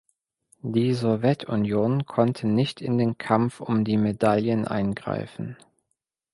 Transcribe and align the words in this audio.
Die 0.63 0.95
Sowjetunion 0.95 2.07
konnte 2.07 2.47
nicht 2.47 2.81
in 2.81 2.97
den 2.97 3.19
Kampf 3.19 3.59
um 3.61 3.83
die 3.85 3.97
Medaillen 3.97 4.65
eingreifen. 4.67 5.57